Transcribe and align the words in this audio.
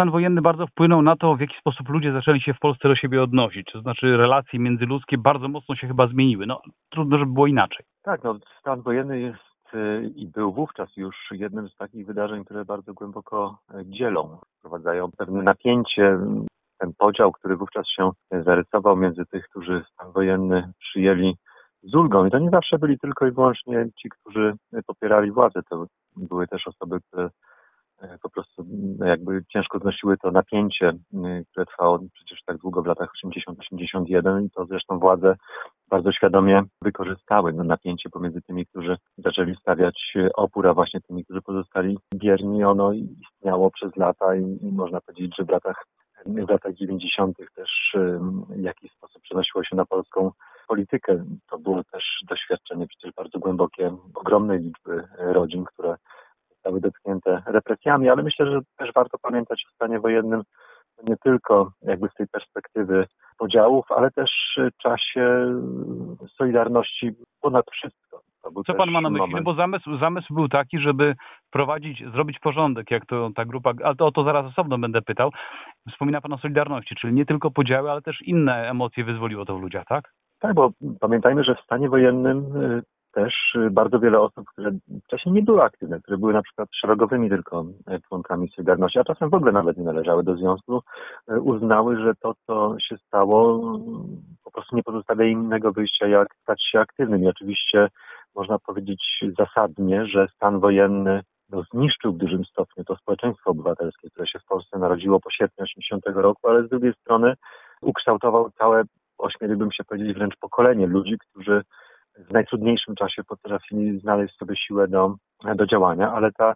stan 0.00 0.10
wojenny 0.10 0.42
bardzo 0.42 0.66
wpłynął 0.66 1.02
na 1.02 1.16
to, 1.16 1.36
w 1.36 1.40
jaki 1.40 1.54
sposób 1.60 1.88
ludzie 1.88 2.12
zaczęli 2.12 2.40
się 2.40 2.54
w 2.54 2.58
Polsce 2.58 2.88
do 2.88 2.96
siebie 2.96 3.22
odnosić. 3.22 3.66
To 3.72 3.80
znaczy 3.80 4.16
relacje 4.16 4.58
międzyludzkie 4.58 5.18
bardzo 5.18 5.48
mocno 5.48 5.76
się 5.76 5.88
chyba 5.88 6.06
zmieniły. 6.06 6.46
No 6.46 6.60
trudno, 6.90 7.18
żeby 7.18 7.32
było 7.32 7.46
inaczej. 7.46 7.86
Tak, 8.02 8.24
no 8.24 8.38
stan 8.60 8.82
wojenny 8.82 9.20
jest 9.20 9.74
y, 9.74 10.10
i 10.16 10.26
był 10.26 10.52
wówczas 10.52 10.96
już 10.96 11.16
jednym 11.30 11.68
z 11.68 11.76
takich 11.76 12.06
wydarzeń, 12.06 12.44
które 12.44 12.64
bardzo 12.64 12.94
głęboko 12.94 13.58
e, 13.74 13.84
dzielą, 13.84 14.38
wprowadzają 14.58 15.10
pewne 15.18 15.42
napięcie, 15.42 16.18
ten 16.78 16.92
podział, 16.98 17.32
który 17.32 17.56
wówczas 17.56 17.86
się 17.88 18.10
zarysował 18.30 18.96
między 18.96 19.26
tych, 19.26 19.48
którzy 19.48 19.84
stan 19.92 20.12
wojenny 20.12 20.72
przyjęli 20.78 21.36
z 21.82 21.94
ulgą. 21.94 22.26
I 22.26 22.30
to 22.30 22.38
nie 22.38 22.50
zawsze 22.50 22.78
byli 22.78 22.98
tylko 22.98 23.26
i 23.26 23.30
wyłącznie 23.32 23.86
ci, 24.02 24.08
którzy 24.08 24.54
popierali 24.86 25.32
władzę. 25.32 25.60
To 25.70 25.86
były 26.16 26.46
też 26.46 26.66
osoby, 26.66 27.00
które 27.00 27.30
e, 28.02 28.18
po 28.22 28.30
prostu 28.30 28.49
jakby 29.04 29.44
ciężko 29.52 29.78
znosiły 29.78 30.16
to 30.16 30.30
napięcie, 30.30 30.88
e, 30.88 31.42
które 31.50 31.66
trwało 31.66 31.98
przecież 32.14 32.38
tak 32.46 32.56
długo 32.56 32.82
w 32.82 32.86
latach 32.86 33.12
80-81 33.24 34.44
i 34.44 34.50
to 34.50 34.66
zresztą 34.66 34.98
władze 34.98 35.36
bardzo 35.88 36.12
świadomie 36.12 36.62
wykorzystały 36.82 37.52
no, 37.52 37.64
napięcie 37.64 38.10
pomiędzy 38.10 38.42
tymi, 38.42 38.66
którzy 38.66 38.96
zaczęli 39.18 39.56
stawiać 39.56 40.14
opór, 40.34 40.68
a 40.68 40.74
właśnie 40.74 41.00
tymi, 41.00 41.24
którzy 41.24 41.42
pozostali 41.42 41.98
bierni. 42.14 42.64
Ono 42.64 42.92
istniało 42.92 43.70
przez 43.70 43.96
lata 43.96 44.36
i, 44.36 44.58
i 44.62 44.72
można 44.72 45.00
powiedzieć, 45.00 45.34
że 45.38 45.44
w 45.44 45.50
latach 45.50 45.86
w 46.26 46.50
latach 46.50 46.74
90. 46.74 47.36
też 47.54 47.96
w 48.50 48.60
jakiś 48.60 48.92
sposób 48.92 49.22
przenosiło 49.22 49.64
się 49.64 49.76
na 49.76 49.86
polską 49.86 50.30
politykę. 50.68 51.24
To 51.50 51.58
było 51.58 51.84
też 51.92 52.04
doświadczenie 52.28 52.86
przecież 52.86 53.14
bardzo 53.14 53.38
głębokie 53.38 53.96
ogromnej 54.14 54.60
liczby 54.60 55.08
rodzin, 55.18 55.64
które 55.64 55.96
zostały 56.70 56.80
dotknięte 56.80 57.42
represjami, 57.46 58.08
ale 58.08 58.22
myślę, 58.22 58.46
że 58.46 58.60
też 58.78 58.92
warto 58.94 59.18
pamiętać 59.18 59.64
o 59.68 59.74
stanie 59.74 60.00
wojennym 60.00 60.42
nie 61.08 61.16
tylko 61.16 61.72
jakby 61.82 62.08
z 62.08 62.14
tej 62.14 62.26
perspektywy 62.28 63.06
podziałów, 63.38 63.92
ale 63.92 64.10
też 64.10 64.30
czasie 64.82 65.54
solidarności 66.36 67.10
ponad 67.40 67.66
wszystko. 67.72 68.20
Co 68.66 68.74
pan 68.74 68.90
ma 68.90 69.00
na 69.00 69.10
myśli? 69.10 69.34
No 69.34 69.42
bo 69.42 69.54
zamysł, 69.54 69.98
zamysł 69.98 70.34
był 70.34 70.48
taki, 70.48 70.78
żeby 70.78 71.14
wprowadzić, 71.48 72.04
zrobić 72.12 72.38
porządek, 72.38 72.90
jak 72.90 73.06
to 73.06 73.30
ta 73.34 73.44
grupa, 73.44 73.72
ale 73.84 73.96
to 73.96 74.06
o 74.06 74.12
to 74.12 74.24
zaraz 74.24 74.46
osobno 74.46 74.78
będę 74.78 75.02
pytał. 75.02 75.30
Wspomina 75.90 76.20
pan 76.20 76.32
o 76.32 76.38
Solidarności, 76.38 76.94
czyli 76.94 77.14
nie 77.14 77.26
tylko 77.26 77.50
podziały, 77.50 77.90
ale 77.90 78.02
też 78.02 78.22
inne 78.22 78.70
emocje 78.70 79.04
wyzwoliło 79.04 79.44
to 79.44 79.58
w 79.58 79.62
ludziach, 79.62 79.84
tak? 79.86 80.12
Tak, 80.40 80.54
bo 80.54 80.70
pamiętajmy, 81.00 81.44
że 81.44 81.54
w 81.54 81.60
stanie 81.60 81.88
wojennym 81.88 82.38
y, 82.56 82.82
też 83.12 83.34
y, 83.54 83.70
bardzo 83.70 84.00
wiele 84.00 84.20
osób, 84.20 84.46
które 84.46 84.70
wcześniej 85.04 85.34
nie 85.34 85.42
były 85.42 85.62
aktywne, 85.62 86.00
które 86.00 86.18
były 86.18 86.32
na 86.32 86.42
przykład 86.42 86.68
szeregowymi 86.72 87.28
tylko 87.28 87.64
y, 87.90 88.00
członkami 88.08 88.48
Solidarności, 88.48 88.98
a 88.98 89.04
czasem 89.04 89.30
w 89.30 89.34
ogóle 89.34 89.52
nawet 89.52 89.76
nie 89.76 89.84
należały 89.84 90.24
do 90.24 90.36
związku, 90.36 90.82
uznały, 91.40 91.96
że 91.96 92.12
to, 92.14 92.34
co 92.46 92.76
się 92.88 92.96
stało, 93.06 93.60
po 94.44 94.50
prostu 94.50 94.76
nie 94.76 94.82
pozostawia 94.82 95.24
innego 95.24 95.72
wyjścia, 95.72 96.06
jak 96.06 96.28
stać 96.42 96.62
się 96.72 96.80
aktywnym. 96.80 97.22
I 97.22 97.28
oczywiście 97.28 97.88
można 98.34 98.58
powiedzieć 98.58 99.24
zasadnie, 99.38 100.06
że 100.06 100.26
stan 100.36 100.60
wojenny 100.60 101.22
no, 101.50 101.62
zniszczył 101.72 102.12
w 102.12 102.18
dużym 102.18 102.44
stopniu 102.44 102.84
to 102.84 102.96
społeczeństwo 102.96 103.50
obywatelskie, 103.50 104.10
które 104.10 104.26
się 104.26 104.38
w 104.38 104.44
Polsce 104.44 104.78
narodziło 104.78 105.20
po 105.20 105.30
sierpniu 105.30 105.64
80 105.64 106.04
roku, 106.06 106.48
ale 106.48 106.66
z 106.66 106.68
drugiej 106.68 106.92
strony 106.94 107.34
ukształtował 107.80 108.50
całe, 108.50 108.82
ośmieliłbym 109.18 109.72
się 109.72 109.84
powiedzieć, 109.84 110.14
wręcz 110.14 110.36
pokolenie 110.40 110.86
ludzi, 110.86 111.18
którzy 111.18 111.62
w 112.28 112.32
najtrudniejszym 112.32 112.94
czasie 112.94 113.24
potrafili 113.24 114.00
znaleźć 114.00 114.36
sobie 114.36 114.56
siłę 114.56 114.88
do, 114.88 115.14
do 115.54 115.66
działania, 115.66 116.12
ale 116.12 116.32
ta 116.32 116.54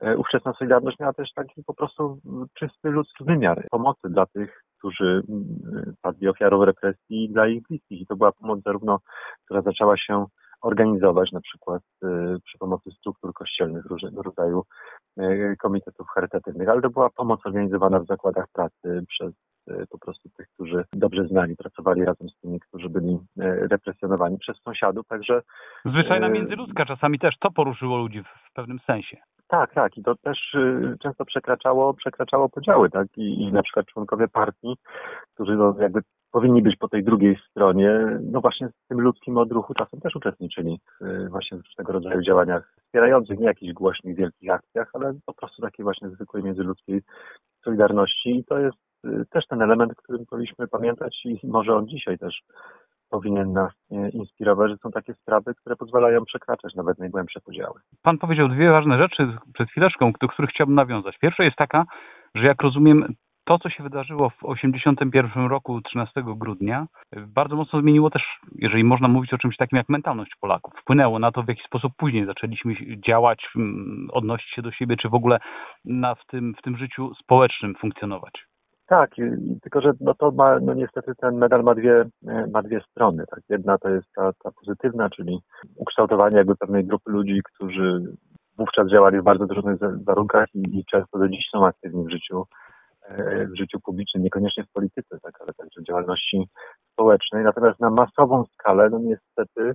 e, 0.00 0.16
ówczesna 0.16 0.52
Solidarność 0.52 0.98
miała 0.98 1.12
też 1.12 1.32
taki 1.34 1.64
po 1.64 1.74
prostu 1.74 2.18
czysty 2.54 2.90
ludzki 2.90 3.24
wymiar 3.24 3.66
pomocy 3.70 4.08
dla 4.08 4.26
tych, 4.26 4.62
którzy 4.78 5.22
padli 6.02 6.28
ofiarą 6.28 6.64
represji 6.64 7.24
i 7.24 7.28
dla 7.28 7.46
ich 7.46 7.62
bliskich. 7.62 8.00
I 8.00 8.06
to 8.06 8.16
była 8.16 8.32
pomoc 8.32 8.62
zarówno, 8.62 8.98
która 9.44 9.62
zaczęła 9.62 9.96
się 9.96 10.26
organizować 10.62 11.32
na 11.32 11.40
przykład 11.40 11.82
y, 12.04 12.08
przy 12.44 12.58
pomocy 12.58 12.90
struktur 12.90 13.32
kościelnych 13.32 13.86
różnego 13.86 14.22
rodzaju 14.22 14.62
komitetów 15.58 16.08
charytatywnych, 16.08 16.68
ale 16.68 16.82
to 16.82 16.90
była 16.90 17.10
pomoc 17.10 17.46
organizowana 17.46 18.00
w 18.00 18.06
zakładach 18.06 18.46
pracy 18.52 19.04
przez 19.08 19.32
po 19.90 19.98
prostu 19.98 20.28
tych, 20.28 20.48
którzy 20.48 20.84
dobrze 20.92 21.24
znali, 21.24 21.56
pracowali 21.56 22.04
razem 22.04 22.28
z 22.28 22.40
tymi, 22.40 22.60
którzy 22.60 22.88
byli 22.88 23.18
represjonowani 23.70 24.38
przez 24.38 24.56
sąsiadów, 24.62 25.06
także... 25.06 25.42
Zwyczajna 25.84 26.28
międzyludzka 26.28 26.84
czasami 26.86 27.18
też 27.18 27.38
to 27.38 27.50
poruszyło 27.50 27.98
ludzi 27.98 28.22
w 28.22 28.52
pewnym 28.54 28.78
sensie. 28.78 29.16
Tak, 29.48 29.74
tak. 29.74 29.98
I 29.98 30.02
to 30.02 30.14
też 30.16 30.56
często 31.02 31.24
przekraczało, 31.24 31.94
przekraczało 31.94 32.48
podziały, 32.48 32.90
tak? 32.90 33.06
I, 33.16 33.42
I 33.42 33.52
na 33.52 33.62
przykład 33.62 33.86
członkowie 33.86 34.28
partii, 34.28 34.76
którzy 35.34 35.56
no, 35.56 35.74
jakby 35.80 36.00
powinni 36.32 36.62
być 36.62 36.76
po 36.76 36.88
tej 36.88 37.04
drugiej 37.04 37.38
stronie, 37.50 38.18
no 38.32 38.40
właśnie 38.40 38.68
z 38.68 38.88
tym 38.88 39.00
ludzkim 39.00 39.38
odruchu 39.38 39.74
czasem 39.74 40.00
też 40.00 40.16
uczestniczyli 40.16 40.80
w 41.00 41.30
właśnie 41.30 41.58
w 41.58 41.76
tego 41.76 41.92
rodzaju 41.92 42.22
działaniach 42.22 42.74
wspierających, 42.86 43.38
nie 43.38 43.46
jakichś 43.46 43.72
głośnych, 43.72 44.16
wielkich 44.16 44.50
akcjach, 44.50 44.90
ale 44.92 45.14
po 45.26 45.34
prostu 45.34 45.62
takiej 45.62 45.84
właśnie 45.84 46.08
zwykłej 46.08 46.42
międzyludzkiej 46.42 47.02
solidarności 47.64 48.30
i 48.38 48.44
to 48.44 48.58
jest 48.58 48.78
też 49.30 49.46
ten 49.46 49.62
element, 49.62 49.92
o 49.92 50.02
którym 50.02 50.26
powinniśmy 50.26 50.68
pamiętać 50.68 51.20
i 51.24 51.40
może 51.44 51.76
on 51.76 51.88
dzisiaj 51.88 52.18
też 52.18 52.42
powinien 53.10 53.52
nas 53.52 53.72
y, 53.92 54.10
inspirować, 54.10 54.70
że 54.70 54.76
są 54.76 54.90
takie 54.90 55.14
sprawy, 55.14 55.54
które 55.54 55.76
pozwalają 55.76 56.24
przekraczać 56.24 56.74
nawet 56.74 56.98
najgłębsze 56.98 57.40
podziały. 57.40 57.80
Pan 58.02 58.18
powiedział 58.18 58.48
dwie 58.48 58.70
ważne 58.70 58.98
rzeczy 58.98 59.36
przed 59.54 59.70
chwileczką, 59.70 60.12
do 60.20 60.28
których 60.28 60.50
chciałbym 60.50 60.74
nawiązać. 60.74 61.18
Pierwsza 61.18 61.44
jest 61.44 61.56
taka, 61.56 61.84
że 62.34 62.46
jak 62.46 62.62
rozumiem, 62.62 63.14
to, 63.44 63.58
co 63.58 63.70
się 63.70 63.82
wydarzyło 63.82 64.30
w 64.30 64.36
1981 64.36 65.46
roku, 65.46 65.80
13 65.80 66.22
grudnia, 66.26 66.86
bardzo 67.26 67.56
mocno 67.56 67.80
zmieniło 67.80 68.10
też, 68.10 68.22
jeżeli 68.54 68.84
można 68.84 69.08
mówić 69.08 69.32
o 69.32 69.38
czymś 69.38 69.56
takim 69.56 69.76
jak 69.76 69.88
mentalność 69.88 70.30
Polaków. 70.40 70.74
Wpłynęło 70.80 71.18
na 71.18 71.32
to, 71.32 71.42
w 71.42 71.48
jaki 71.48 71.62
sposób 71.62 71.92
później 71.96 72.26
zaczęliśmy 72.26 72.74
działać, 73.06 73.48
mm, 73.56 74.08
odnosić 74.12 74.50
się 74.50 74.62
do 74.62 74.72
siebie, 74.72 74.96
czy 74.96 75.08
w 75.08 75.14
ogóle 75.14 75.38
na, 75.84 76.14
w, 76.14 76.26
tym, 76.26 76.54
w 76.58 76.62
tym 76.62 76.76
życiu 76.76 77.14
społecznym 77.14 77.74
funkcjonować. 77.74 78.53
Tak, 78.86 79.10
tylko 79.62 79.80
że 79.80 79.92
no 80.00 80.14
to 80.14 80.30
ma, 80.30 80.60
no 80.60 80.74
niestety 80.74 81.12
ten 81.14 81.36
medal 81.36 81.62
ma 81.62 81.74
dwie, 81.74 82.04
ma 82.52 82.62
dwie 82.62 82.80
strony. 82.90 83.24
Tak? 83.30 83.40
Jedna 83.48 83.78
to 83.78 83.88
jest 83.88 84.06
ta, 84.16 84.32
ta 84.32 84.50
pozytywna, 84.50 85.10
czyli 85.10 85.40
ukształtowanie 85.76 86.36
jakby 86.36 86.56
pewnej 86.56 86.84
grupy 86.84 87.10
ludzi, 87.10 87.40
którzy 87.44 88.02
wówczas 88.58 88.90
działali 88.90 89.20
w 89.20 89.24
bardzo 89.24 89.46
trudnych 89.46 89.78
warunkach 90.04 90.54
i, 90.54 90.78
i 90.78 90.84
często 90.84 91.18
do 91.18 91.28
dziś 91.28 91.48
są 91.52 91.66
aktywni 91.66 92.04
w 92.04 92.10
życiu 92.10 92.44
E, 93.08 93.46
w 93.46 93.56
życiu 93.56 93.80
publicznym, 93.80 94.22
niekoniecznie 94.22 94.64
w 94.64 94.72
polityce, 94.72 95.20
tak, 95.22 95.40
ale 95.40 95.52
także 95.54 95.80
w 95.80 95.84
działalności 95.84 96.48
społecznej. 96.92 97.44
Natomiast 97.44 97.80
na 97.80 97.90
masową 97.90 98.44
skalę, 98.44 98.88
no 98.90 98.98
niestety, 98.98 99.74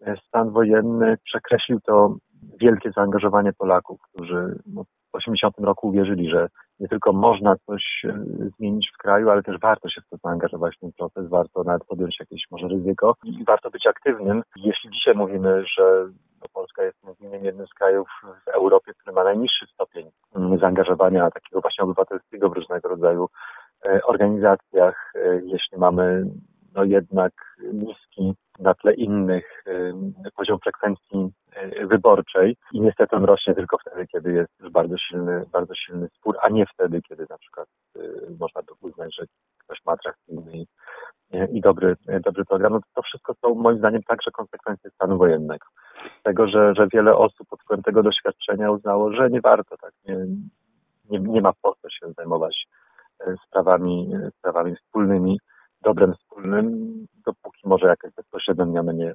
e, 0.00 0.16
stan 0.26 0.50
wojenny 0.50 1.16
przekreślił 1.24 1.80
to 1.80 2.16
wielkie 2.60 2.90
zaangażowanie 2.96 3.52
Polaków, 3.52 4.00
którzy 4.02 4.58
no, 4.66 4.84
w 4.84 5.16
80 5.16 5.54
roku 5.58 5.88
uwierzyli, 5.88 6.30
że 6.30 6.48
nie 6.80 6.88
tylko 6.88 7.12
można 7.12 7.56
coś 7.56 8.04
e, 8.04 8.24
zmienić 8.58 8.90
w 8.94 8.98
kraju, 8.98 9.30
ale 9.30 9.42
też 9.42 9.58
warto 9.60 9.88
się 9.88 10.00
w 10.00 10.08
to 10.08 10.16
zaangażować 10.16 10.76
w 10.76 10.80
ten 10.80 10.92
proces, 10.92 11.28
warto 11.28 11.64
nawet 11.64 11.84
podjąć 11.84 12.20
jakieś 12.20 12.42
może 12.50 12.68
ryzyko 12.68 13.14
i 13.24 13.44
warto 13.44 13.70
być 13.70 13.86
aktywnym. 13.86 14.42
Jeśli 14.56 14.90
dzisiaj 14.90 15.14
mówimy, 15.14 15.64
że 15.76 16.06
no, 16.40 16.46
Polska 16.52 16.82
jest 16.82 16.96
między 17.04 17.46
jednym 17.46 17.66
z 17.66 17.74
krajów 17.74 18.08
w 18.46 18.48
Europie, 18.48 18.92
który 18.94 19.14
ma 19.14 19.24
najniższy 19.24 19.66
stopień 19.66 20.10
mm, 20.36 20.58
zaangażowania 20.58 21.30
takiego 21.30 21.60
właśnie 21.60 21.84
obywatelskiego 21.84 22.48
w 22.48 22.52
różnego 22.52 22.88
rodzaju 22.88 23.28
e, 23.86 24.00
organizacjach, 24.02 25.12
e, 25.14 25.40
jeśli 25.44 25.78
mamy 25.78 26.24
no 26.74 26.84
jednak 26.84 27.32
niski 27.72 28.34
na 28.58 28.74
tle 28.74 28.94
innych 28.94 29.64
poziom 30.36 30.58
frekwencji 30.58 31.32
wyborczej 31.86 32.56
i 32.72 32.80
niestety 32.80 33.16
on 33.16 33.24
rośnie 33.24 33.54
tylko 33.54 33.78
wtedy, 33.78 34.06
kiedy 34.06 34.32
jest 34.32 34.60
już 34.60 34.70
bardzo 34.70 34.98
silny, 34.98 35.44
bardzo 35.52 35.74
silny 35.74 36.08
spór, 36.08 36.36
a 36.42 36.48
nie 36.48 36.66
wtedy, 36.66 37.02
kiedy 37.02 37.26
na 37.30 37.38
przykład 37.38 37.68
można 38.38 38.62
by 38.62 38.72
uznać, 38.80 39.16
że 39.16 39.24
ktoś 39.58 39.78
ma 39.86 39.92
atrakcyjny 39.92 40.64
i 41.52 41.60
dobry, 41.60 41.96
dobry 42.24 42.44
program. 42.44 42.72
No 42.72 42.80
to 42.94 43.02
wszystko 43.02 43.34
są 43.34 43.54
moim 43.54 43.78
zdaniem 43.78 44.02
także 44.02 44.30
konsekwencje 44.30 44.90
stanu 44.90 45.18
wojennego 45.18 45.66
tego, 46.22 46.48
że, 46.48 46.74
że 46.74 46.88
wiele 46.92 47.16
osób 47.16 47.48
pod 47.48 47.60
wpływem 47.60 47.82
tego 47.82 48.02
doświadczenia 48.02 48.70
uznało, 48.70 49.12
że 49.12 49.30
nie 49.30 49.40
warto, 49.40 49.76
tak, 49.76 49.92
nie, 50.08 50.16
nie, 51.10 51.18
nie 51.18 51.40
ma 51.40 51.52
po 51.62 51.74
co 51.82 51.90
się 51.90 52.12
zajmować 52.12 52.66
e, 53.20 53.34
sprawami, 53.46 54.12
sprawami 54.38 54.76
wspólnymi, 54.76 55.40
dobrem 55.82 56.14
wspólnym, 56.14 56.94
dopóki 57.26 57.60
może 57.64 57.86
jakaś 57.86 58.12
bezpośrednia 58.14 58.82
nie, 58.82 59.14